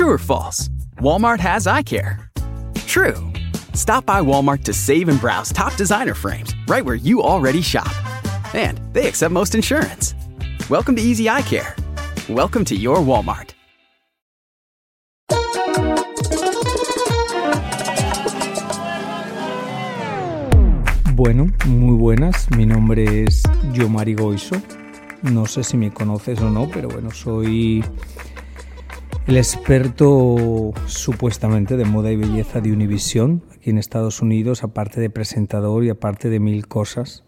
[0.00, 0.70] True or false?
[0.96, 2.30] Walmart has eye care.
[2.86, 3.18] True.
[3.74, 7.92] Stop by Walmart to save and browse top designer frames right where you already shop.
[8.54, 10.14] And they accept most insurance.
[10.70, 11.76] Welcome to Easy Eye Care.
[12.30, 13.50] Welcome to your Walmart.
[21.14, 22.50] Bueno, muy buenas.
[22.56, 23.42] Mi nombre es
[23.74, 24.62] Yomari Goizo.
[25.24, 27.84] No sé si me conoces o no, pero bueno, soy
[29.26, 35.10] el experto supuestamente de moda y belleza de Univision aquí en Estados Unidos, aparte de
[35.10, 37.24] presentador y aparte de mil cosas.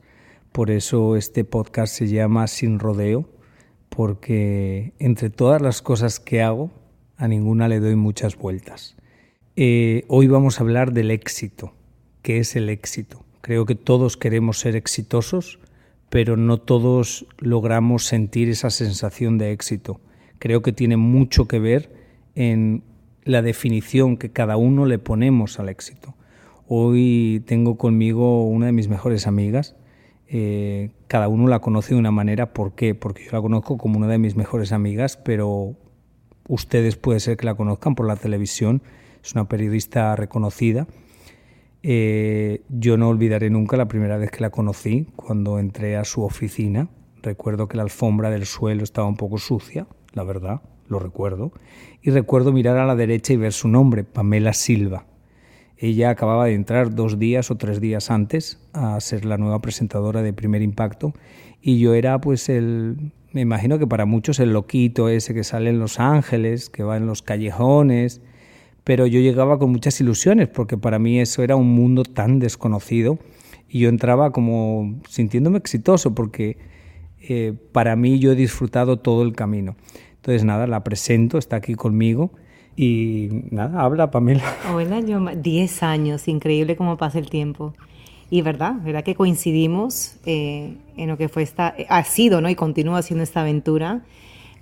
[0.52, 3.28] Por eso este podcast se llama Sin Rodeo,
[3.88, 6.70] porque entre todas las cosas que hago,
[7.16, 8.96] a ninguna le doy muchas vueltas.
[9.54, 11.74] Eh, hoy vamos a hablar del éxito.
[12.22, 13.24] ¿Qué es el éxito?
[13.42, 15.58] Creo que todos queremos ser exitosos,
[16.08, 20.00] pero no todos logramos sentir esa sensación de éxito.
[20.42, 21.94] Creo que tiene mucho que ver
[22.34, 22.82] en
[23.22, 26.16] la definición que cada uno le ponemos al éxito.
[26.66, 29.76] Hoy tengo conmigo una de mis mejores amigas.
[30.26, 32.52] Eh, cada uno la conoce de una manera.
[32.52, 32.96] ¿Por qué?
[32.96, 35.76] Porque yo la conozco como una de mis mejores amigas, pero
[36.48, 38.82] ustedes puede ser que la conozcan por la televisión.
[39.22, 40.88] Es una periodista reconocida
[41.82, 46.22] eh, yo no olvidaré nunca la primera vez que la conocí, cuando entré a su
[46.22, 46.88] oficina.
[47.22, 51.52] Recuerdo que la alfombra del suelo estaba un poco sucia, la verdad, lo recuerdo.
[52.02, 55.06] Y recuerdo mirar a la derecha y ver su nombre, Pamela Silva.
[55.76, 60.22] Ella acababa de entrar dos días o tres días antes a ser la nueva presentadora
[60.22, 61.12] de Primer Impacto
[61.60, 65.70] y yo era pues el, me imagino que para muchos el loquito ese que sale
[65.70, 68.20] en Los Ángeles, que va en los callejones,
[68.84, 73.18] pero yo llegaba con muchas ilusiones porque para mí eso era un mundo tan desconocido
[73.68, 76.58] y yo entraba como sintiéndome exitoso porque
[77.28, 79.76] eh, para mí yo he disfrutado todo el camino.
[80.16, 82.32] Entonces nada, la presento, está aquí conmigo
[82.76, 84.42] y nada, habla Pamela.
[84.74, 87.74] Hola, yo 10 años, increíble cómo pasa el tiempo.
[88.30, 92.48] Y verdad, verdad que coincidimos eh, en lo que fue esta, ha sido, ¿no?
[92.48, 94.02] Y continúa siendo esta aventura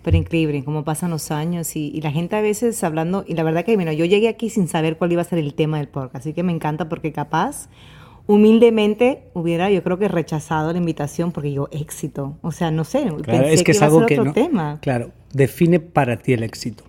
[0.03, 3.65] pero increíble cómo pasan los años y, la gente a veces hablando, y la verdad
[3.65, 6.17] que, bueno, yo llegué aquí sin saber cuál iba a ser el tema del podcast,
[6.17, 7.69] así que me encanta porque capaz,
[8.31, 13.11] humildemente, hubiera yo creo que rechazado la invitación porque digo, éxito, o sea, no sé,
[13.27, 14.79] es que, es algo que otro tema.
[14.81, 16.85] Claro, define para ti el éxito.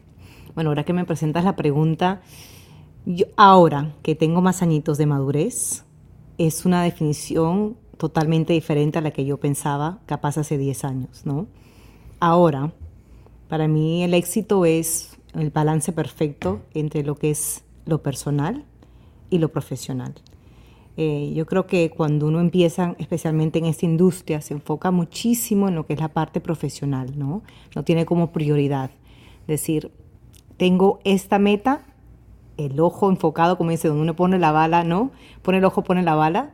[0.53, 2.21] Bueno, ahora que me presentas la pregunta,
[3.07, 5.83] yo, ahora que tengo más añitos de madurez,
[6.37, 11.47] es una definición totalmente diferente a la que yo pensaba capaz hace 10 años, ¿no?
[12.19, 12.71] Ahora,
[13.49, 18.63] para mí el éxito es el balance perfecto entre lo que es lo personal
[19.31, 20.13] y lo profesional.
[21.03, 25.73] Eh, yo creo que cuando uno empieza, especialmente en esta industria, se enfoca muchísimo en
[25.73, 27.41] lo que es la parte profesional, ¿no?
[27.75, 28.91] No tiene como prioridad
[29.47, 29.89] decir,
[30.57, 31.81] tengo esta meta,
[32.57, 35.09] el ojo enfocado, como dice, donde uno pone la bala, ¿no?
[35.41, 36.53] Pone el ojo, pone la bala,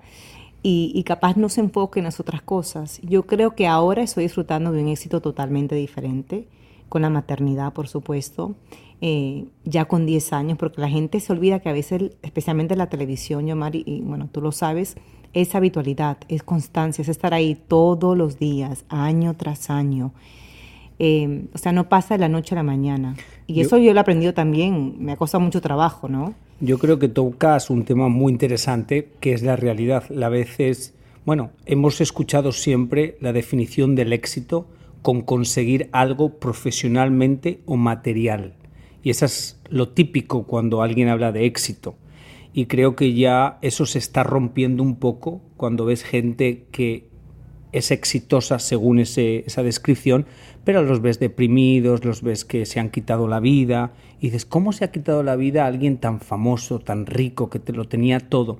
[0.63, 3.01] y, y capaz no se enfoque en las otras cosas.
[3.03, 6.47] Yo creo que ahora estoy disfrutando de un éxito totalmente diferente
[6.87, 8.55] con la maternidad, por supuesto,
[9.01, 12.87] eh, ya con 10 años, porque la gente se olvida que a veces, especialmente la
[12.87, 14.95] televisión, Yomari, y bueno, tú lo sabes,
[15.33, 20.13] es habitualidad, es constancia, es estar ahí todos los días, año tras año.
[20.99, 23.15] Eh, o sea, no pasa de la noche a la mañana.
[23.45, 26.33] Y eso yo lo he aprendido también, me ha costado mucho trabajo, ¿no?
[26.59, 30.05] Yo creo que tocas un tema muy interesante, que es la realidad.
[30.09, 34.65] La veces, bueno, hemos escuchado siempre la definición del éxito
[35.03, 38.55] con conseguir algo profesionalmente o material.
[39.03, 41.95] Y eso es lo típico cuando alguien habla de éxito.
[42.53, 47.07] Y creo que ya eso se está rompiendo un poco cuando ves gente que
[47.71, 50.25] es exitosa según esa descripción,
[50.63, 54.71] pero los ves deprimidos, los ves que se han quitado la vida, y dices, ¿cómo
[54.71, 58.19] se ha quitado la vida a alguien tan famoso, tan rico, que te lo tenía
[58.19, 58.59] todo?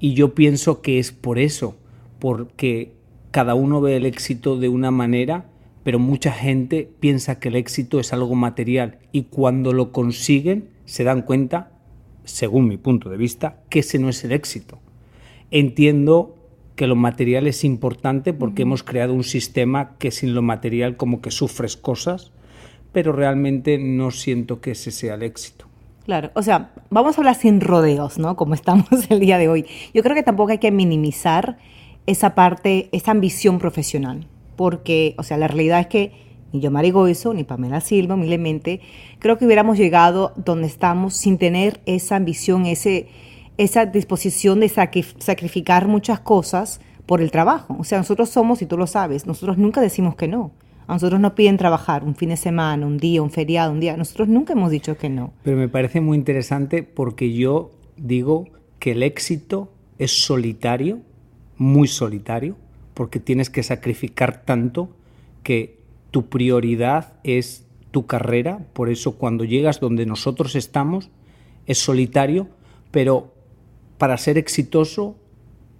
[0.00, 1.76] Y yo pienso que es por eso,
[2.18, 2.92] porque
[3.30, 5.44] cada uno ve el éxito de una manera
[5.88, 11.02] pero mucha gente piensa que el éxito es algo material y cuando lo consiguen se
[11.02, 11.70] dan cuenta,
[12.24, 14.80] según mi punto de vista, que ese no es el éxito.
[15.50, 16.36] Entiendo
[16.76, 21.22] que lo material es importante porque hemos creado un sistema que sin lo material como
[21.22, 22.32] que sufres cosas,
[22.92, 25.64] pero realmente no siento que ese sea el éxito.
[26.04, 28.36] Claro, o sea, vamos a hablar sin rodeos, ¿no?
[28.36, 29.64] Como estamos el día de hoy.
[29.94, 31.56] Yo creo que tampoco hay que minimizar
[32.04, 34.26] esa parte, esa ambición profesional,
[34.58, 36.12] porque, o sea, la realidad es que
[36.52, 38.80] ni yo Mari Goizo, ni Pamela Silva, humildemente,
[39.20, 43.06] creo que hubiéramos llegado donde estamos sin tener esa ambición, ese,
[43.56, 47.76] esa disposición de sacrificar muchas cosas por el trabajo.
[47.78, 50.50] O sea, nosotros somos, y tú lo sabes, nosotros nunca decimos que no.
[50.88, 53.96] A nosotros nos piden trabajar un fin de semana, un día, un feriado, un día.
[53.96, 55.34] Nosotros nunca hemos dicho que no.
[55.44, 58.46] Pero me parece muy interesante porque yo digo
[58.80, 60.98] que el éxito es solitario,
[61.58, 62.56] muy solitario,
[62.98, 64.90] porque tienes que sacrificar tanto
[65.44, 65.78] que
[66.10, 68.66] tu prioridad es tu carrera.
[68.72, 71.08] Por eso cuando llegas donde nosotros estamos
[71.66, 72.48] es solitario,
[72.90, 73.32] pero
[73.98, 75.16] para ser exitoso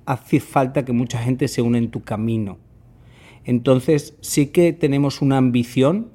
[0.07, 2.59] hace falta que mucha gente se une en tu camino.
[3.45, 6.13] Entonces sí que tenemos una ambición,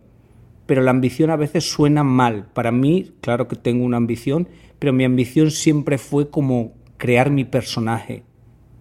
[0.68, 2.48] pero la ambición a veces suena mal.
[2.54, 4.48] Para mí, claro que tengo una ambición,
[4.80, 8.24] pero mi ambición siempre fue como crear mi personaje.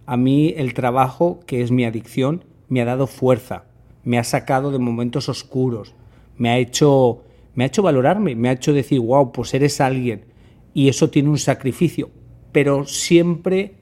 [0.05, 3.65] A mí el trabajo, que es mi adicción, me ha dado fuerza,
[4.03, 5.95] me ha sacado de momentos oscuros,
[6.37, 7.23] me ha hecho,
[7.55, 10.25] me ha hecho valorarme, me ha hecho decir, wow, pues eres alguien.
[10.73, 12.09] Y eso tiene un sacrificio,
[12.51, 13.75] pero siempre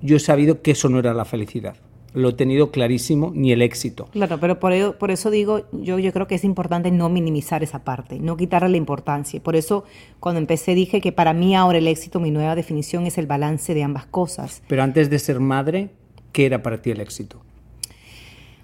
[0.00, 1.76] yo he sabido que eso no era la felicidad
[2.18, 4.08] lo he tenido clarísimo, ni el éxito.
[4.12, 7.62] Claro, pero por, ello, por eso digo, yo, yo creo que es importante no minimizar
[7.62, 9.40] esa parte, no quitarle la importancia.
[9.42, 9.84] Por eso
[10.20, 13.74] cuando empecé dije que para mí ahora el éxito, mi nueva definición es el balance
[13.74, 14.62] de ambas cosas.
[14.68, 15.90] Pero antes de ser madre,
[16.32, 17.40] ¿qué era para ti el éxito?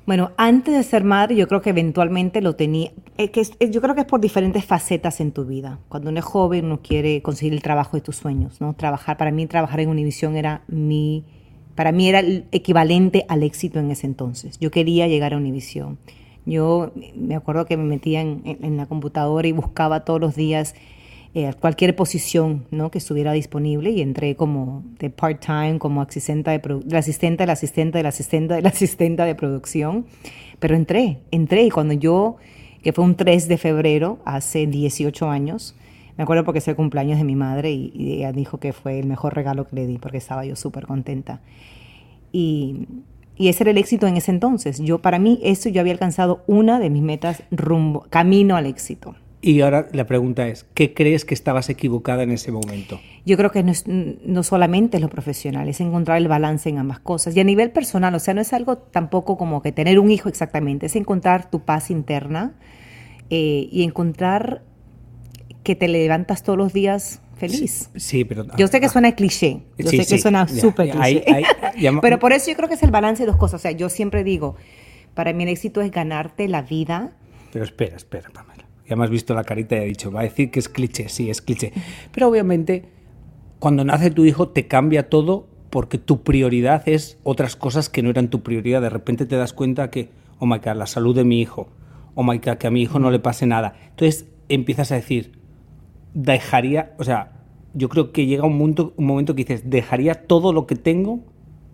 [0.06, 2.91] Bueno, antes de ser madre, yo creo que eventualmente lo tenía.
[3.17, 5.79] Eh, que yo creo que es por diferentes facetas en tu vida.
[5.89, 8.75] Cuando uno es joven, uno quiere conseguir el trabajo de tus sueños, ¿no?
[8.75, 11.25] Trabajar, para mí, trabajar en Univision era mi
[11.75, 14.59] para mí era el equivalente al éxito en ese entonces.
[14.59, 15.99] Yo quería llegar a Univision.
[16.47, 20.75] Yo me acuerdo que me metía en, la computadora y buscaba todos los días
[21.35, 22.91] eh, cualquier posición ¿no?
[22.91, 27.55] que estuviera disponible y entré como de part-time, como asistente de, la asistente de la
[27.55, 30.06] asistente de la asistente de la asistente de producción.
[30.61, 32.37] Pero entré, entré y cuando yo,
[32.82, 35.75] que fue un 3 de febrero, hace 18 años,
[36.17, 39.07] me acuerdo porque es el cumpleaños de mi madre y, ella dijo que fue el
[39.07, 41.41] mejor regalo que le di porque estaba yo súper contenta.
[42.33, 42.87] Y,
[43.37, 44.81] y, ese era el éxito en ese entonces.
[44.81, 49.17] Yo, para mí, eso yo había alcanzado una de mis metas rumbo, camino al éxito.
[49.47, 52.99] Y ahora la pregunta es, ¿qué crees que estabas equivocada en ese momento?
[53.27, 53.73] Yo creo que no,
[54.25, 57.37] no, solamente es lo profesional, es encontrar el balance en ambas cosas.
[57.37, 60.31] Y a nivel personal, o sea, no es algo tampoco como que tener un hijo
[60.31, 62.55] exactamente, es encontrar tu paz interna
[63.29, 64.63] eh, y encontrar
[65.65, 67.91] que te levantas todos los días feliz.
[67.97, 68.47] Sí, pero...
[68.57, 71.25] Yo sé que suena cliché, yo sé que suena súper cliché,
[72.01, 73.61] pero por eso yo creo que es el balance de dos cosas.
[73.61, 74.55] O sea, yo siempre digo,
[75.15, 77.13] para mí el éxito es ganarte la vida.
[77.53, 78.65] Pero espera, espera, Pamela.
[78.89, 81.09] Ya me has visto la carita y he dicho, va a decir que es cliché,
[81.09, 81.73] sí, es cliché.
[82.13, 82.85] Pero obviamente,
[83.59, 88.11] cuando nace tu hijo te cambia todo porque tu prioridad es otras cosas que no
[88.11, 88.83] eran tu prioridad.
[88.83, 91.69] De repente te das cuenta que, oh my God, la salud de mi hijo,
[92.15, 93.75] oh my God, que a mi hijo no le pase nada.
[93.89, 95.33] Entonces empiezas a decir,
[96.15, 97.33] dejaría, o sea,
[97.75, 101.21] yo creo que llega un momento, un momento que dices, dejaría todo lo que tengo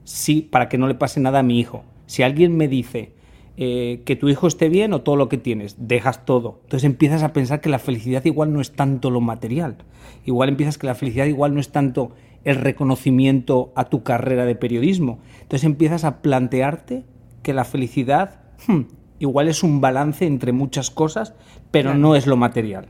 [0.05, 1.85] sí, para que no le pase nada a mi hijo.
[2.07, 3.13] Si alguien me dice
[3.57, 6.61] eh, que tu hijo esté bien o todo lo que tienes, dejas todo.
[6.65, 9.77] Entonces empiezas a pensar que la felicidad igual no es tanto lo material.
[10.25, 12.13] Igual empiezas que la felicidad igual no es tanto
[12.45, 15.19] el reconocimiento a tu carrera de periodismo.
[15.43, 17.05] Entonces empiezas a plantearte
[17.43, 18.81] que la felicidad hmm,
[19.19, 21.35] igual es un balance entre muchas cosas,
[21.71, 22.89] pero no es lo material.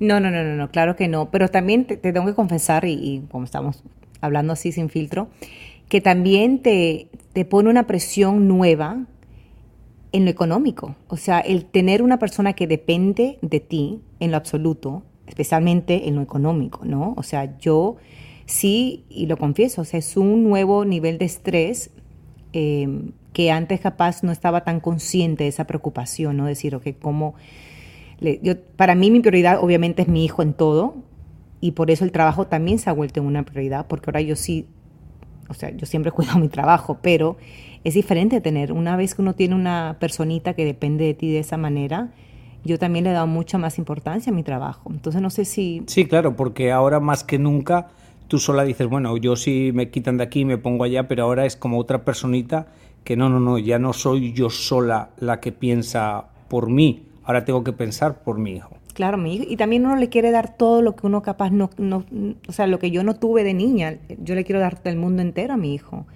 [0.00, 1.30] No, no, no, no, no, claro que no.
[1.30, 3.82] Pero también te, tengo que confesar, y, como estamos
[4.20, 5.28] hablando así sin filtro,
[5.88, 9.06] que también te, te pone una presión nueva
[10.12, 10.96] en lo económico.
[11.08, 16.16] O sea, el tener una persona que depende de ti en lo absoluto, especialmente en
[16.16, 17.14] lo económico, ¿no?
[17.16, 17.96] O sea, yo
[18.46, 21.90] sí, y lo confieso, o sea, es un nuevo nivel de estrés
[22.52, 26.46] eh, que antes capaz no estaba tan consciente de esa preocupación, ¿no?
[26.46, 27.34] Decir, ok, ¿cómo
[28.20, 30.96] yo, para mí mi prioridad obviamente es mi hijo en todo
[31.60, 34.66] y por eso el trabajo también se ha vuelto una prioridad, porque ahora yo sí,
[35.48, 37.36] o sea, yo siempre cuido mi trabajo, pero
[37.84, 41.40] es diferente tener, una vez que uno tiene una personita que depende de ti de
[41.40, 42.10] esa manera,
[42.64, 44.90] yo también le he dado mucha más importancia a mi trabajo.
[44.92, 45.82] Entonces no sé si...
[45.86, 47.88] Sí, claro, porque ahora más que nunca
[48.26, 51.46] tú sola dices, bueno, yo sí me quitan de aquí, me pongo allá, pero ahora
[51.46, 52.66] es como otra personita
[53.04, 57.44] que no, no, no, ya no soy yo sola la que piensa por mí, ahora
[57.44, 58.74] tengo que pensar por mi hijo.
[58.94, 59.44] Claro, mi hijo.
[59.46, 62.06] Y también uno le quiere dar todo lo que uno capaz no, no
[62.48, 65.20] o sea, lo que yo no tuve de niña, yo le quiero dar el mundo
[65.20, 66.06] entero a mi hijo.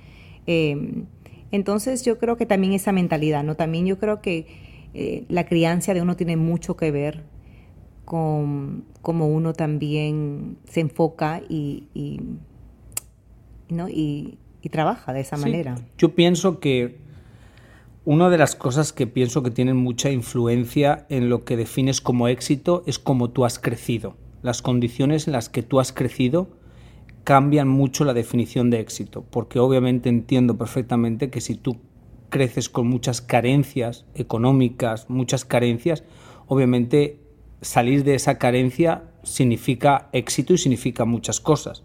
[0.46, 1.04] Em,
[1.50, 3.56] entonces yo creo que también esa mentalidad, ¿no?
[3.56, 4.46] También yo creo que
[4.94, 7.24] eh, la crianza de uno tiene mucho que ver
[8.06, 12.20] con cómo uno también se enfoca y, y,
[13.68, 13.90] ¿no?
[13.90, 15.74] y, y trabaja de esa Sí, manera.
[15.98, 17.01] Yo pienso que
[18.04, 22.26] una de las cosas que pienso que tienen mucha influencia en lo que defines como
[22.26, 24.16] éxito es cómo tú has crecido.
[24.42, 26.48] Las condiciones en las que tú has crecido
[27.22, 31.76] cambian mucho la definición de éxito, porque obviamente entiendo perfectamente que si tú
[32.28, 36.02] creces con muchas carencias económicas, muchas carencias,
[36.48, 37.20] obviamente
[37.60, 41.84] salir de esa carencia significa éxito y significa muchas cosas.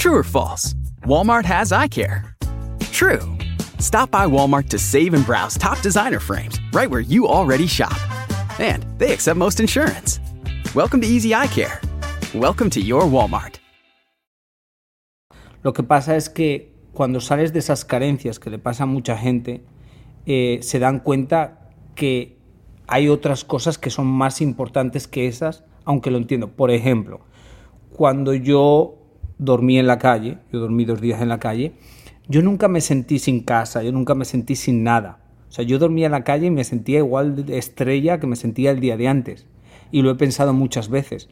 [0.00, 0.72] True or false?
[1.02, 2.34] Walmart has eye care.
[2.90, 3.20] True.
[3.78, 7.98] Stop by Walmart to save and browse top designer frames right where you already shop.
[8.58, 10.18] And they accept most insurance.
[10.74, 11.82] Welcome to Easy Eye Care.
[12.32, 13.56] Welcome to your Walmart.
[15.62, 19.18] Lo que pasa es que cuando sales de esas carencias que le pasa a mucha
[19.18, 19.62] gente,
[20.24, 22.38] eh, se dan cuenta que
[22.86, 26.48] hay otras cosas que son más importantes que esas, aunque lo entiendo.
[26.48, 27.20] Por ejemplo,
[27.92, 28.99] cuando yo
[29.40, 31.72] dormí en la calle, yo dormí dos días en la calle,
[32.28, 35.18] yo nunca me sentí sin casa, yo nunca me sentí sin nada.
[35.48, 38.36] O sea, yo dormía en la calle y me sentía igual de estrella que me
[38.36, 39.46] sentía el día de antes.
[39.90, 41.28] Y lo he pensado muchas veces.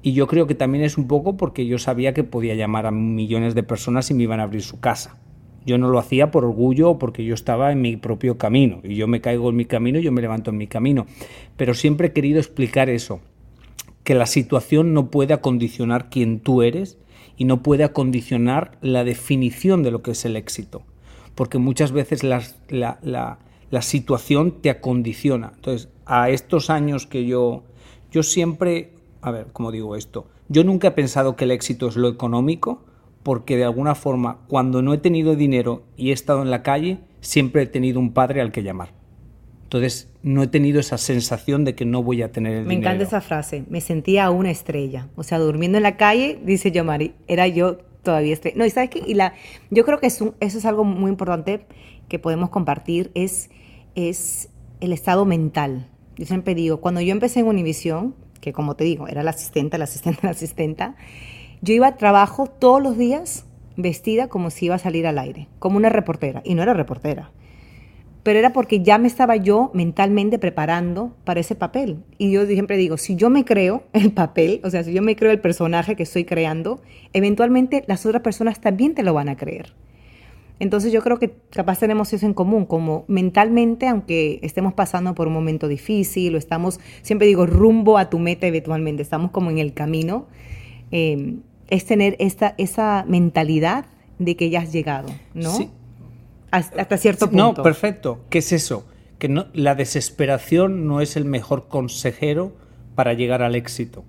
[0.00, 2.90] Y yo creo que también es un poco porque yo sabía que podía llamar a
[2.90, 5.18] millones de personas y me iban a abrir su casa.
[5.66, 8.80] Yo no lo hacía por orgullo o porque yo estaba en mi propio camino.
[8.82, 11.04] Y yo me caigo en mi camino y yo me levanto en mi camino.
[11.58, 13.20] Pero siempre he querido explicar eso.
[14.04, 16.96] Que la situación no puede acondicionar quién tú eres
[17.36, 20.82] y no puede acondicionar la definición de lo que es el éxito.
[21.34, 23.38] Porque muchas veces la-
[23.70, 25.52] la situación te acondiciona.
[25.54, 27.62] Entonces, a estos años que yo,
[28.10, 30.26] yo siempre, a ver, ¿cómo digo esto?
[30.48, 32.82] Yo nunca he pensado que el éxito es lo económico,
[33.22, 36.98] porque de alguna forma, cuando no he tenido dinero y he estado en la calle,
[37.20, 38.92] siempre he tenido un padre al que llamar.
[39.70, 42.88] Entonces, no he tenido esa sensación de que no voy a tener el Me dinero.
[42.90, 43.62] encanta esa frase.
[43.70, 45.06] Me sentía una estrella.
[45.14, 48.56] O sea, durmiendo en la calle, dice yo, Mari, era yo todavía estrella.
[48.58, 49.00] No, y sabes qué?
[49.06, 49.32] Y la,
[49.70, 51.66] yo creo que es un- eso es algo muy importante
[52.08, 53.48] que podemos compartir, es,
[53.94, 54.48] es
[54.80, 55.86] el estado mental.
[56.16, 59.78] Yo siempre digo, cuando yo empecé en Univisión, que como te digo, era la asistente,
[59.78, 60.96] la asistente, la asistenta,
[61.62, 63.46] yo iba a trabajo todos los días
[63.76, 66.42] vestida como si iba a salir al aire, como una reportera.
[66.44, 67.30] Y no era reportera
[68.22, 71.98] pero era porque ya me estaba yo mentalmente preparando para ese papel.
[72.18, 75.16] Y yo siempre digo, si yo me creo el papel, o sea, si yo me
[75.16, 76.80] creo el personaje que estoy creando,
[77.12, 79.72] eventualmente las otras personas también te lo van a creer.
[80.58, 85.26] Entonces yo creo que capaz tenemos eso en común, como mentalmente, aunque estemos pasando por
[85.26, 89.56] un momento difícil o estamos, siempre digo, rumbo a tu meta eventualmente, estamos como en
[89.56, 90.26] el camino,
[90.90, 91.36] eh,
[91.70, 93.86] es tener esta, esa mentalidad
[94.18, 95.50] de que ya has llegado, ¿no?
[95.50, 95.70] Sí.
[96.50, 97.54] Hasta, cierto punto.
[97.56, 98.24] No, perfecto.
[98.30, 98.86] ¿Qué es eso?
[99.18, 102.52] Que no, la desesperación no es el mejor consejero
[102.94, 104.04] para llegar al éxito.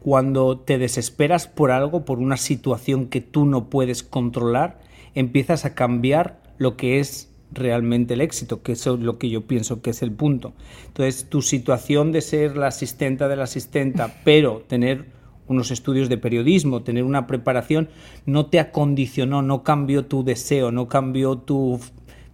[0.00, 4.80] Cuando te desesperas por algo, por una situación que tú no puedes controlar,
[5.14, 9.46] empiezas a cambiar lo que es realmente el éxito, que eso es lo que yo
[9.46, 10.52] pienso que es el punto.
[10.86, 15.06] Entonces, tu situación de ser la asistenta de la asistenta, pero tener
[15.46, 17.88] unos estudios de periodismo, tener una preparación,
[18.26, 21.80] no te acondicionó, no cambió tu deseo, no cambió tu,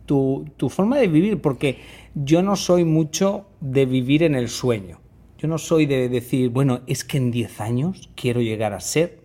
[0.07, 1.79] tu, forma de vivir, porque
[2.14, 5.00] yo no soy mucho de vivir en el sueño.
[5.38, 9.21] Yo no soy de decir, bueno, es que en 10 años quiero llegar a ser.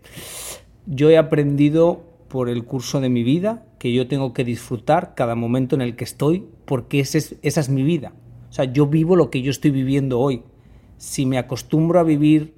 [0.86, 5.36] Yo he aprendido por el curso de mi vida que yo tengo que disfrutar cada
[5.36, 8.14] momento en el que estoy porque es, esa es mi vida.
[8.50, 10.44] O sea, yo vivo lo que yo estoy viviendo hoy.
[10.98, 12.54] Si me acostumbro a vivir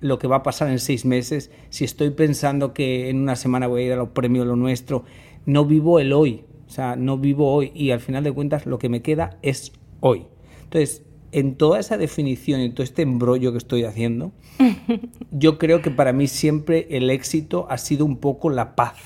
[0.00, 3.66] lo que va a pasar en seis meses, si estoy pensando que en una semana
[3.66, 5.04] voy a ir a los premios Lo Nuestro,
[5.46, 6.44] no vivo el hoy.
[6.66, 9.72] O sea, no vivo hoy y al final de cuentas lo que me queda es
[10.00, 10.26] hoy.
[10.64, 11.02] Entonces,
[11.32, 14.32] en toda esa definición, en todo este embrollo que estoy haciendo,
[15.30, 18.96] yo creo que para mí siempre el éxito ha sido un poco la paz.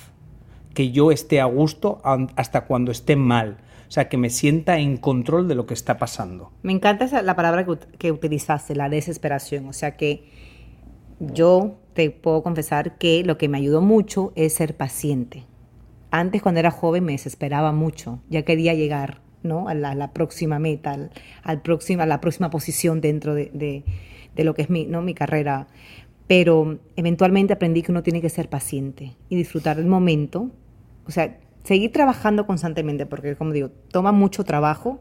[0.75, 2.00] Que yo esté a gusto
[2.37, 3.58] hasta cuando esté mal.
[3.88, 6.50] O sea, que me sienta en control de lo que está pasando.
[6.62, 9.66] Me encanta esa- la palabra que, que utilizaste, la desesperación.
[9.66, 10.25] O sea que
[11.33, 15.45] yo te puedo confesar que lo que me ayudó mucho es ser paciente.
[16.11, 18.21] Antes, cuando era joven, me desesperaba mucho.
[18.29, 19.69] Ya quería llegar ¿no?
[19.69, 21.11] a, la, próxima meta, al,
[21.45, 23.85] a la próxima posición dentro de,
[24.37, 25.02] lo que es mi, ¿no?
[25.02, 25.69] mi carrera.
[26.26, 30.50] Pero eventualmente aprendí que uno tiene que ser paciente y disfrutar del momento.
[31.07, 35.00] O sea, seguir trabajando constantemente, porque como digo, toma mucho trabajo,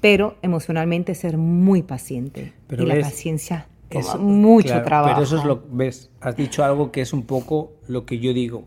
[0.00, 2.54] pero emocionalmente ser muy paciente.
[2.70, 5.14] y la paciencia toma mucho trabajo.
[5.14, 8.32] Pero eso es lo ves, has dicho algo que es un poco lo que yo
[8.32, 8.64] digo,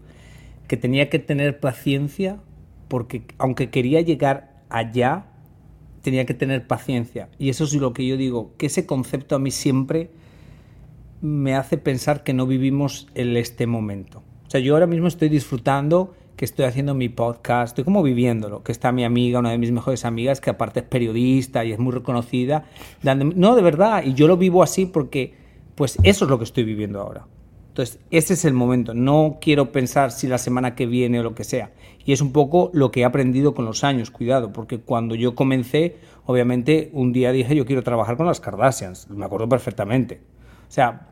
[0.68, 2.40] que tenía que tener paciencia
[2.88, 5.26] porque aunque quería llegar allá,
[6.02, 7.30] tenía que tener paciencia.
[7.40, 10.12] Y eso es lo que yo digo, que ese concepto a mí siempre
[11.22, 14.22] me hace pensar que no vivimos en este momento.
[14.46, 18.64] O sea, yo ahora mismo estoy disfrutando que estoy haciendo mi podcast, estoy como viviéndolo,
[18.64, 21.80] que está mi amiga, una de mis mejores amigas, que aparte es periodista y es
[21.80, 22.66] muy reconocida.
[23.04, 25.36] No, de verdad, y yo lo vivo así porque
[25.76, 27.28] pues eso es lo que estoy viviendo ahora.
[27.70, 28.94] Entonces, ese es el momento.
[28.94, 31.72] No quiero pensar si la semana que viene o lo que sea.
[32.06, 35.34] Y es un poco lo que he aprendido con los años, cuidado, porque cuando yo
[35.34, 40.22] comencé, obviamente, un día dije yo quiero trabajar con las Kardashians, me acuerdo perfectamente.
[40.68, 41.10] O sea,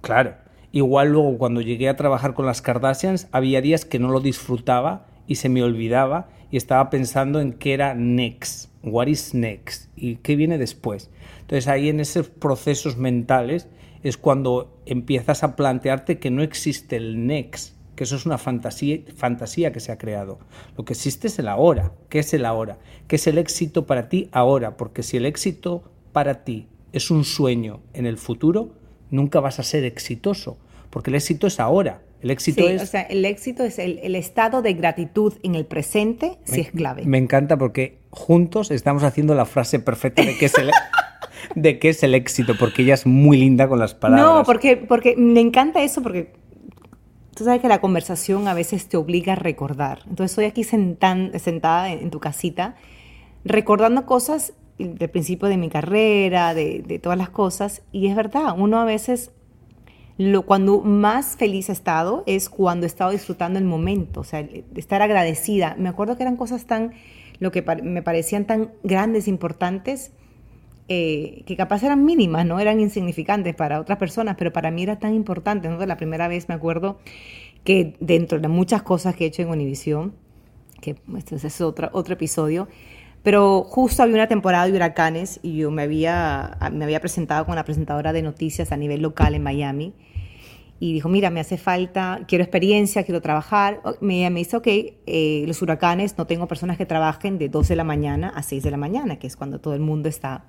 [0.00, 0.34] claro,
[0.72, 5.06] Igual luego cuando llegué a trabajar con las Kardashians había días que no lo disfrutaba
[5.26, 10.16] y se me olvidaba y estaba pensando en qué era next, what is next y
[10.16, 11.10] qué viene después.
[11.40, 13.68] Entonces ahí en esos procesos mentales
[14.02, 19.00] es cuando empiezas a plantearte que no existe el next, que eso es una fantasía,
[19.16, 20.38] fantasía que se ha creado.
[20.76, 21.92] Lo que existe es el ahora.
[22.08, 22.78] ¿Qué es el ahora?
[23.08, 24.76] ¿Qué es el éxito para ti ahora?
[24.76, 25.82] Porque si el éxito
[26.12, 28.74] para ti es un sueño en el futuro,
[29.10, 30.58] nunca vas a ser exitoso,
[30.90, 32.02] porque el éxito es ahora.
[32.20, 32.82] El éxito sí, es...
[32.82, 37.04] O sea, el éxito es el, estado de gratitud en el presente, si es clave.
[37.04, 40.70] Me encanta porque juntos estamos haciendo la frase perfecta de qué es el,
[41.54, 44.26] de qué es el éxito, porque ella es muy linda con las palabras.
[44.26, 46.32] No, porque, porque me encanta eso, porque
[47.36, 50.00] tú sabes que la conversación a veces te obliga a recordar.
[50.08, 52.74] Entonces estoy aquí sentada en tu casita,
[53.44, 57.82] recordando cosas del principio de mi carrera, de, todas las cosas.
[57.92, 59.32] Y es verdad, uno a veces,
[60.16, 64.46] lo, cuando más feliz he estado es cuando he estado disfrutando el momento, o sea,
[64.76, 65.74] estar agradecida.
[65.78, 66.92] Me acuerdo que eran cosas tan,
[67.40, 70.12] lo que me parecían tan grandes, importantes,
[70.90, 74.98] eh, que capaz eran mínimas, no eran insignificantes para otras personas, pero para mí era
[74.98, 75.68] tan importante.
[75.68, 75.84] ¿no?
[75.84, 76.98] La primera vez me acuerdo
[77.62, 80.14] que dentro de muchas cosas que he hecho en Univisión,
[80.80, 82.68] que este es otro, otro episodio,
[83.22, 87.56] pero justo había una temporada de huracanes y yo me había, me había presentado con
[87.56, 89.94] la presentadora de noticias a nivel local en Miami.
[90.80, 93.82] Y dijo, mira, me hace falta, quiero experiencia, quiero trabajar.
[94.00, 97.76] Me, me dice, ok, eh, los huracanes, no tengo personas que trabajen de 12 de
[97.76, 100.44] la mañana a 6 de la mañana, que es cuando todo el mundo está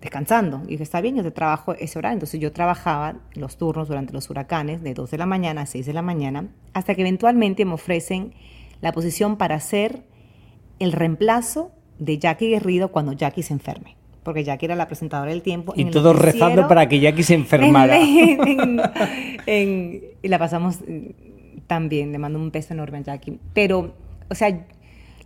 [0.00, 0.62] descansando.
[0.64, 2.14] Y dije, está bien, yo te trabajo ese horario.
[2.14, 5.84] Entonces yo trabajaba los turnos durante los huracanes de 2 de la mañana a 6
[5.84, 8.32] de la mañana, hasta que eventualmente me ofrecen
[8.80, 10.04] la posición para hacer
[10.78, 13.94] el reemplazo de Jackie Guerrido cuando Jackie se enferme.
[14.24, 15.72] Porque Jackie era la presentadora del tiempo.
[15.76, 17.98] Y todos rezando para que Jackie se enfermara.
[19.46, 22.10] y la pasamos mm, tan bien.
[22.12, 23.38] Le mando un beso enorme a Jackie.
[23.54, 23.94] Pero,
[24.28, 24.66] o sea,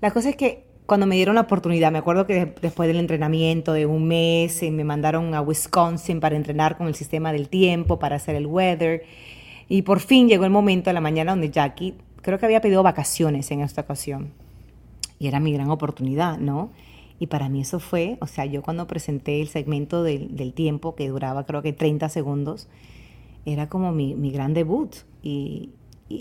[0.00, 3.72] la cosa es que cuando me dieron la oportunidad, me acuerdo que después del entrenamiento
[3.72, 7.98] de un mes, eh, me mandaron a Wisconsin para entrenar con el sistema del tiempo,
[7.98, 9.02] para hacer el weather.
[9.68, 12.82] Y por fin llegó el momento de la mañana donde Jackie, creo que había pedido
[12.82, 14.43] vacaciones en esta ocasión
[15.18, 16.70] y era mi gran oportunidad, ¿no?
[17.18, 21.08] Y para mí eso fue, o sea, yo cuando presenté el segmento del, tiempo, que
[21.08, 22.68] duraba creo que 30 segundos,
[23.46, 24.94] era como mi, mi gran debut.
[25.22, 25.70] Y,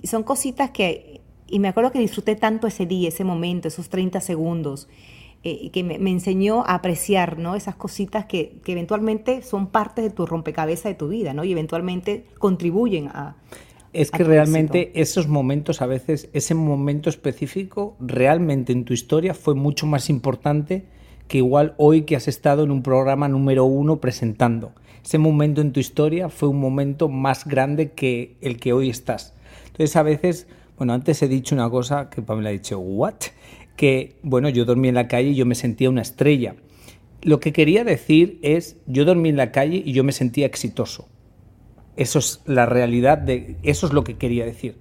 [0.05, 4.21] son cositas que, y me acuerdo que disfruté tanto ese día, ese momento, esos 30
[4.21, 4.87] segundos,
[5.43, 7.55] eh, que me, me, enseñó a apreciar, ¿no?
[7.55, 11.43] Esas cositas que, que eventualmente son parte de tu rompecabezas de tu vida, ¿no?
[11.43, 13.35] Y eventualmente contribuyen a,
[13.93, 19.53] es que realmente esos momentos, a veces, ese momento específico, realmente en tu historia fue
[19.53, 20.85] mucho más importante
[21.27, 24.73] que igual hoy que has estado en un programa número uno presentando.
[25.03, 29.33] Ese momento en tu historia fue un momento más grande que el que hoy estás.
[29.67, 33.15] Entonces, a veces, bueno, antes he dicho una cosa que Pamela ha dicho, ¿what?
[33.75, 36.55] Que, bueno, yo dormí en la calle y yo me sentía una estrella.
[37.21, 41.07] Lo que quería decir es, yo dormí en la calle y yo me sentía exitoso.
[41.95, 44.77] Eso es la realidad, de, eso es lo que quería decir.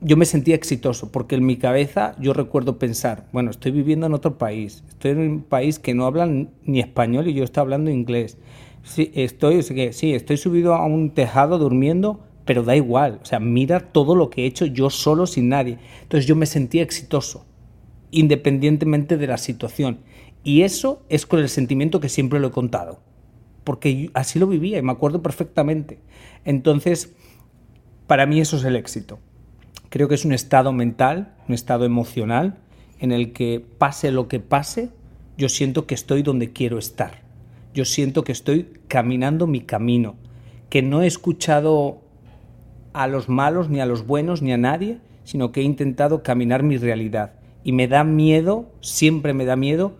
[0.00, 4.14] Yo me sentía exitoso porque en mi cabeza yo recuerdo pensar, bueno, estoy viviendo en
[4.14, 7.90] otro país, estoy en un país que no hablan ni español y yo estoy hablando
[7.90, 8.38] inglés.
[8.84, 13.18] Sí, estoy, sí, estoy subido a un tejado durmiendo, pero da igual.
[13.22, 15.78] O sea, mira todo lo que he hecho yo solo sin nadie.
[16.02, 17.46] Entonces yo me sentía exitoso,
[18.10, 20.00] independientemente de la situación.
[20.44, 23.00] Y eso es con el sentimiento que siempre lo he contado
[23.64, 25.98] porque así lo vivía y me acuerdo perfectamente.
[26.44, 27.14] Entonces,
[28.06, 29.18] para mí eso es el éxito.
[29.88, 32.58] Creo que es un estado mental, un estado emocional
[33.00, 34.90] en el que pase lo que pase,
[35.36, 37.22] yo siento que estoy donde quiero estar.
[37.72, 40.14] Yo siento que estoy caminando mi camino,
[40.70, 42.02] que no he escuchado
[42.92, 46.62] a los malos, ni a los buenos, ni a nadie, sino que he intentado caminar
[46.62, 47.32] mi realidad.
[47.64, 49.96] Y me da miedo, siempre me da miedo,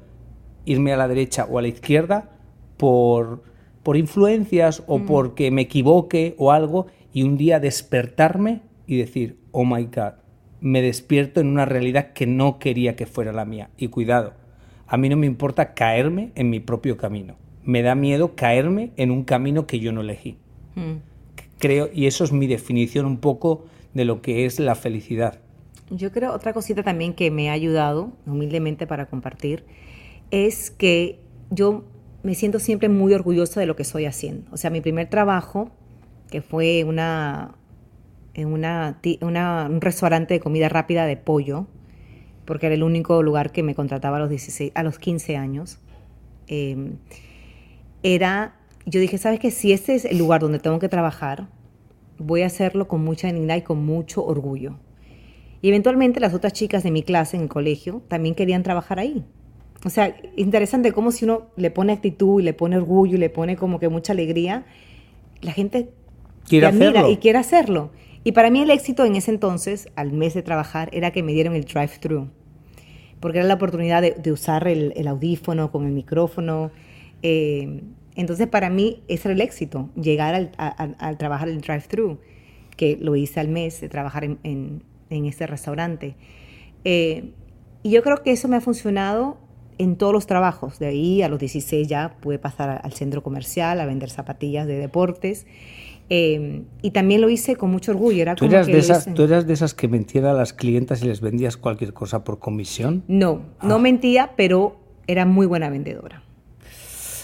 [0.64, 2.30] irme a la derecha o a la izquierda
[2.76, 3.42] por,
[3.84, 9.64] por influencias o porque me equivoque o algo, y un día despertarme y decir, oh
[9.64, 10.14] my God,
[10.60, 13.70] me despierto en una realidad que no quería que fuera la mía.
[13.76, 14.32] Y cuidado,
[14.88, 17.36] a mí no me importa caerme en mi propio camino.
[17.62, 20.38] Me da miedo caerme en un camino que yo no elegí.
[21.58, 25.40] Creo, y eso es mi definición un poco de lo que es la felicidad.
[25.90, 29.64] Yo creo otra cosita también que me ha ayudado humildemente para compartir
[30.30, 31.20] es que
[31.50, 31.84] yo
[32.24, 34.50] me siento siempre muy orgullosa de lo que estoy haciendo.
[34.50, 35.70] O sea, mi primer trabajo,
[36.30, 37.54] que fue una,
[38.32, 38.98] en una,
[39.70, 41.66] un restaurante de comida rápida de pollo,
[42.46, 45.78] porque era el único lugar que me contrataba a los, 16, a los 15 años,
[46.46, 46.96] em,
[48.02, 48.56] era,
[48.86, 49.50] yo dije, ¿sabes qué?
[49.50, 51.48] Si este es el lugar donde tengo que trabajar,
[52.18, 54.78] voy a hacerlo con mucha dignidad y con mucho orgullo.
[55.60, 59.26] Y eventualmente las otras chicas de mi clase en el colegio también querían trabajar ahí.
[59.84, 63.28] O sea, interesante cómo si uno le pone actitud y le pone orgullo y le
[63.28, 64.64] pone como que mucha alegría,
[65.42, 65.90] la gente
[66.48, 67.10] quiere hacerlo.
[67.10, 67.90] y quiere hacerlo.
[68.24, 71.32] Y para mí el éxito en ese entonces, al mes de trabajar, era que me
[71.32, 72.30] dieron el drive-thru,
[73.20, 76.70] porque era la oportunidad de, usar el, audífono con el micrófono.
[77.22, 77.82] Eh,
[78.16, 82.18] entonces para mí ese era el éxito, llegar al, trabajar el drive-thru,
[82.76, 84.38] que lo hice al mes de trabajar en,
[85.10, 86.16] en, este restaurante.
[86.84, 87.32] Eh,
[87.82, 89.43] y yo creo que eso me ha funcionado
[89.78, 90.78] en todos los trabajos.
[90.78, 94.78] De ahí a los 16 ya pude pasar al centro comercial a vender zapatillas de
[94.78, 95.46] deportes.
[96.10, 98.22] Eh, y también lo hice con mucho orgullo.
[98.22, 101.06] Era ¿Tú, eras de esas, ¿Tú eras de esas que mentían a las clientas y
[101.06, 103.04] les vendías cualquier cosa por comisión?
[103.08, 103.78] No, no ah.
[103.78, 106.22] mentía, pero era muy buena vendedora.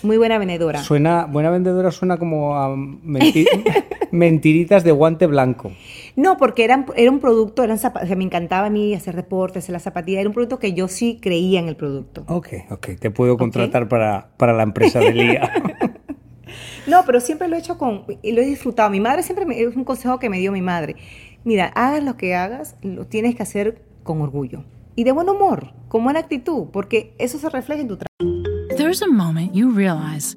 [0.03, 0.83] Muy buena vendedora.
[0.83, 2.75] Suena, buena vendedora suena como a
[4.11, 5.73] mentiritas de guante blanco.
[6.17, 7.79] No, porque era un producto, eran
[8.17, 11.19] me encantaba a mí hacer deportes, hacer la zapatilla, era un producto que yo sí
[11.21, 12.25] creía en el producto.
[12.29, 15.51] Ok, ok, te puedo contratar para, para la empresa de Lía.
[16.87, 18.91] No, pero siempre lo he hecho con, y lo he disfrutado.
[18.91, 20.97] Mi madre siempre, me, es un consejo que me dio mi madre.
[21.45, 24.65] Mira, hagas lo que hagas, lo tienes que hacer con orgullo.
[24.97, 28.41] Y de buen humor, con buena actitud, porque eso se refleja en tu trabajo.
[28.77, 30.37] There's a moment you realize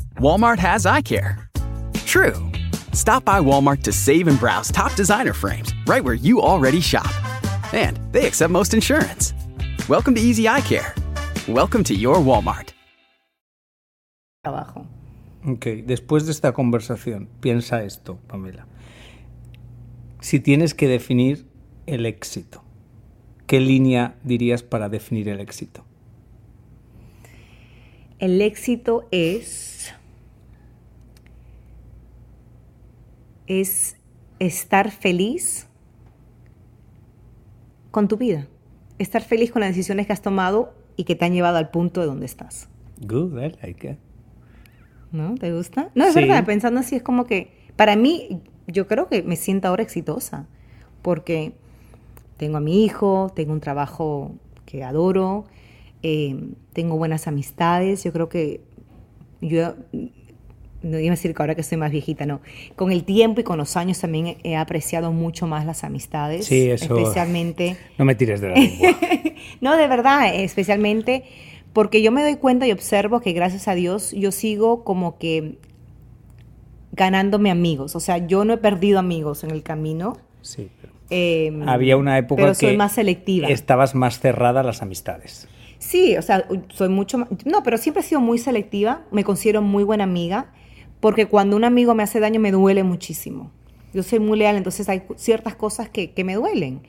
[0.21, 1.49] Walmart has eye care.
[2.05, 2.35] True.
[2.93, 7.09] Stop by Walmart to save and browse top designer frames right where you already shop.
[7.73, 9.33] And they accept most insurance.
[9.89, 10.93] Welcome to Easy Eye Care.
[11.47, 12.69] Welcome to your Walmart.
[14.45, 14.85] Trabajo.
[15.43, 18.67] Ok, después de esta conversación, piensa esto, Pamela.
[20.19, 21.47] Si tienes que definir
[21.87, 22.63] el éxito,
[23.47, 25.83] ¿qué línea dirías para definir el éxito?
[28.19, 29.70] El éxito es
[33.47, 33.97] es
[34.39, 35.67] estar feliz
[37.91, 38.47] con tu vida,
[38.99, 42.01] estar feliz con las decisiones que has tomado y que te han llevado al punto
[42.01, 42.69] de donde estás.
[43.01, 43.97] Good, I like it.
[45.11, 45.35] ¿No?
[45.35, 45.89] ¿Te gusta?
[45.95, 49.67] No, es verdad, pensando así es como que, para mí, yo creo que me siento
[49.67, 50.47] ahora exitosa,
[51.01, 51.53] porque
[52.37, 55.45] tengo a mi hijo, tengo un trabajo que adoro,
[56.01, 58.61] eh, tengo buenas amistades, yo creo que
[59.41, 59.75] yo
[60.83, 62.41] no iba a decir que ahora que soy más viejita, no.
[62.75, 66.45] Con el tiempo y con los años también he apreciado mucho más las amistades.
[66.45, 66.97] Sí, eso.
[66.97, 67.77] Especialmente.
[67.97, 68.89] No me tires de la lengua.
[69.61, 71.23] no, de verdad, especialmente
[71.73, 75.57] porque yo me doy cuenta y observo que gracias a Dios yo sigo como que
[76.91, 77.95] ganándome amigos.
[77.95, 80.17] O sea, yo no he perdido amigos en el camino.
[80.41, 80.69] Sí.
[81.09, 83.47] Em, Había una época pero soy más selectiva.
[83.49, 85.47] estabas más cerrada a las amistades.
[85.77, 87.29] Sí, o sea, soy mucho más...
[87.45, 89.01] No, pero siempre he sido muy selectiva.
[89.11, 90.47] Me considero muy buena amiga
[91.01, 93.51] porque cuando un amigo me hace daño me duele muchísimo.
[93.93, 96.81] Yo soy muy leal, entonces hay ciertas cosas que, me duelen.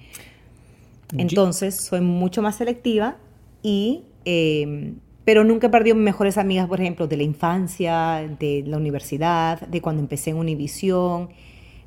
[1.16, 3.16] Entonces soy mucho más selectiva
[3.62, 4.04] y...
[4.24, 4.94] Em,
[5.24, 9.80] pero nunca he perdido mejores amigas, por ejemplo, de la infancia, de la universidad, de
[9.80, 11.28] cuando empecé en Univisión.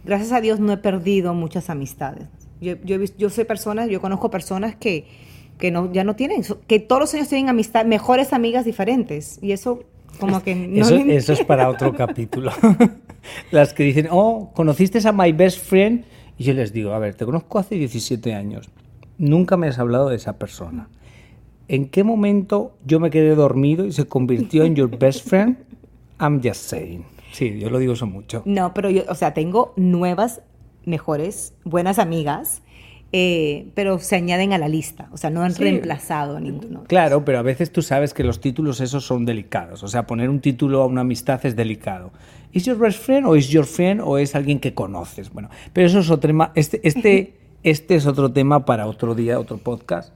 [0.05, 2.27] Gracias a Dios no he perdido muchas amistades.
[2.61, 5.05] Yo, yo, yo soy persona, yo conozco personas que,
[5.57, 9.37] que no, ya no tienen, que todos los años tienen amistad, mejores amigas diferentes.
[9.41, 9.83] Y eso
[10.19, 12.51] como que no Eso, le- eso es para otro capítulo.
[13.51, 16.05] Las que dicen, oh, ¿conociste a my best friend?
[16.37, 18.69] Y yo les digo, a ver, te conozco hace 17 años.
[19.17, 20.89] Nunca me has hablado de esa persona.
[21.67, 25.57] ¿En qué momento yo me quedé dormido y se convirtió en your best friend?
[26.19, 27.05] I'm just saying.
[27.31, 28.43] Sí, yo lo digo eso mucho.
[28.45, 30.41] No, pero yo, o sea, tengo nuevas,
[30.85, 32.61] mejores, buenas amigas,
[33.17, 35.07] eh, pero se añaden a la lista.
[35.13, 35.63] O sea, no han Sí.
[35.63, 36.83] reemplazado a ninguno.
[36.83, 39.83] Claro, pero a veces tú sabes que los títulos esos son delicados.
[39.83, 42.11] O sea, poner un título a una amistad es delicado.
[42.51, 45.31] ¿Es your best friend o es your friend o es alguien que conoces?
[45.31, 46.51] Bueno, pero eso es otro tema.
[46.55, 50.13] Este, este, este es otro tema para otro día, otro podcast.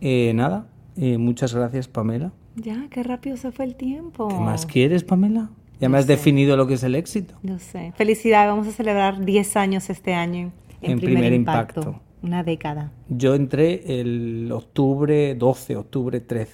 [0.00, 2.32] Eh, nada, eh, muchas gracias, Pamela.
[2.56, 4.26] Ya, qué rápido se fue el tiempo.
[4.26, 5.50] ¿Qué más quieres, Pamela?
[5.80, 7.34] Ya me has definido lo que es el éxito.
[7.44, 7.92] No sé.
[7.96, 10.50] Felicidades, vamos a celebrar 10 años este año
[10.82, 11.80] en, En primer, Primer impacto.
[11.80, 12.09] Impacto.
[12.22, 12.92] Una década.
[13.08, 16.52] Yo entré el octubre 12, octubre 13.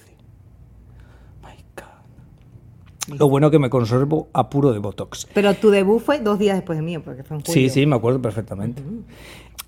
[1.43, 3.17] My God.
[3.19, 5.27] Lo bueno que me conservo a puro de Botox.
[5.33, 7.53] Pero tu debut fue dos días después de mío, porque fue en julio.
[7.53, 8.81] Sí, sí, me acuerdo perfectamente.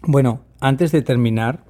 [0.02, 1.64] Bueno, antes de terminar,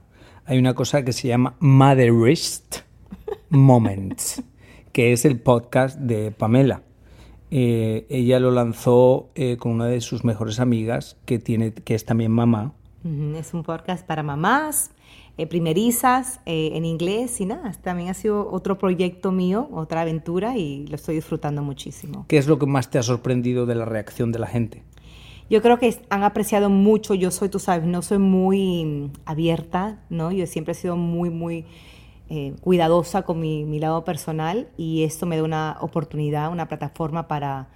[0.46, 2.78] hay una cosa que se llama Motherist
[3.50, 4.44] Moments,
[4.92, 6.84] que es el podcast de Pamela.
[7.52, 12.06] Eh, ella lo lanzó eh, con una de sus mejores amigas, que, tiene, que es
[12.06, 12.74] también mamá.
[13.04, 14.92] Es un podcast para mamás,
[15.38, 17.72] eh, primerizas, eh, en inglés y nada.
[17.82, 22.26] También ha sido otro proyecto mío, otra aventura y lo estoy disfrutando muchísimo.
[22.28, 24.84] ¿Qué es lo que más te ha sorprendido de la reacción de la gente?
[25.50, 27.16] Yo creo que han apreciado mucho.
[27.16, 30.34] Yo soy, tú sabes, no soy muy mm, abierta, ¿no?
[30.34, 31.66] Yo siempre he sido muy, muy
[32.30, 37.30] eh, cuidadosa con mi, mi lado personal y esto me da una oportunidad, una plataforma
[37.30, 37.70] para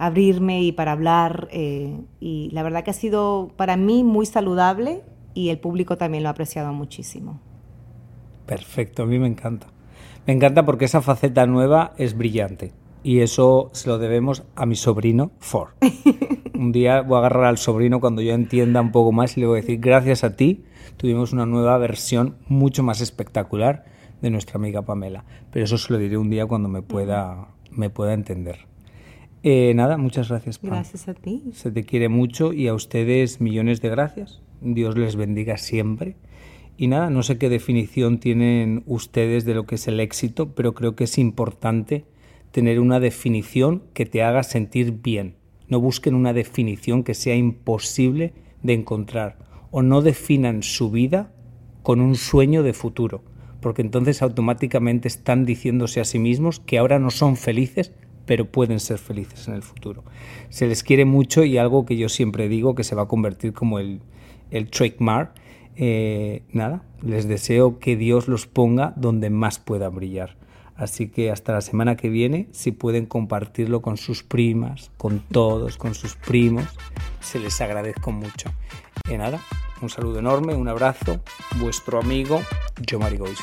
[0.00, 1.48] abrirme y para hablar.
[1.52, 5.02] eh, y la verdad que ha sido para mí muy saludable
[5.34, 7.40] y el público también lo ha apreciado muchísimo.
[8.46, 9.68] Perfecto, a mí me encanta.
[10.26, 12.72] Me encanta porque esa faceta nueva es brillante.
[13.02, 15.70] Y eso se lo debemos a mi sobrino Ford.
[16.54, 19.46] Un día voy a agarrar al sobrino cuando yo entienda un poco más y le
[19.46, 20.64] voy a decir, gracias a ti
[20.96, 23.84] tuvimos una nueva versión mucho más espectacular
[24.20, 25.24] de nuestra amiga Pamela.
[25.52, 28.69] Pero eso se lo diré un día cuando me pueda, me pueda entender.
[29.42, 30.58] Eh, nada, muchas gracias.
[30.58, 30.70] Pam.
[30.70, 31.42] Gracias a ti.
[31.52, 34.42] Se te quiere mucho y a ustedes millones de gracias.
[34.60, 36.16] Dios les bendiga siempre.
[36.76, 40.74] Y nada, no sé qué definición tienen ustedes de lo que es el éxito, pero
[40.74, 42.04] creo que es importante
[42.52, 45.36] tener una definición que te haga sentir bien.
[45.68, 49.38] No busquen una definición que sea imposible de encontrar
[49.70, 51.32] o no definan su vida
[51.82, 53.22] con un sueño de futuro,
[53.60, 57.92] porque entonces automáticamente están diciéndose a sí mismos que ahora no son felices,
[58.30, 60.04] pero pueden ser felices en el futuro.
[60.50, 63.52] Se les quiere mucho y algo que yo siempre digo que se va a convertir
[63.52, 64.02] como el,
[64.52, 65.32] el trademark.
[65.74, 70.36] eh, nada, les deseo que Dios los ponga donde más pueda brillar.
[70.76, 75.76] Así que hasta la semana que viene, si pueden compartirlo con sus primas, con todos,
[75.76, 76.66] con sus primos,
[77.18, 78.52] se les agradezco mucho.
[79.12, 79.40] Y nada,
[79.82, 81.20] un saludo enorme, un abrazo,
[81.58, 82.40] vuestro amigo,
[82.86, 83.42] Yo Marigoiso.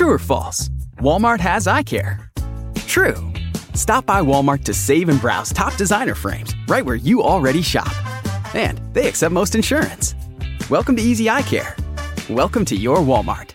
[0.00, 0.70] True or false?
[0.96, 2.30] Walmart has eye care.
[2.86, 3.18] True.
[3.74, 7.92] Stop by Walmart to save and browse top designer frames right where you already shop.
[8.54, 10.14] And they accept most insurance.
[10.70, 11.76] Welcome to Easy Eye Care.
[12.30, 13.50] Welcome to your Walmart.